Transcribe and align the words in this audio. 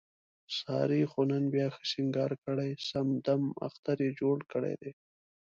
سارې 0.59 1.01
خو 1.11 1.21
نن 1.29 1.43
بیا 1.53 1.67
ښه 1.73 1.83
سینګار 1.91 2.31
کړی، 2.45 2.71
سم 2.89 3.07
دمم 3.25 3.51
اختر 3.67 3.97
یې 4.05 4.09
جوړ 4.21 4.37
کړی 4.51 4.73
دی. 4.81 4.91